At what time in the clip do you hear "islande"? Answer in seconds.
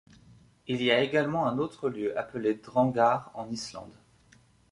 3.51-3.93